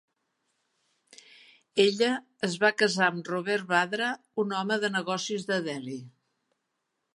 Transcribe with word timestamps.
Ella 1.83 2.09
es 2.47 2.57
va 2.63 2.71
casar 2.83 3.05
amb 3.09 3.29
Robert 3.33 3.69
Vadra. 3.75 4.09
un 4.45 4.57
home 4.63 4.81
de 4.87 4.93
negocis 4.99 5.49
de 5.53 5.63
Delhi. 5.71 6.03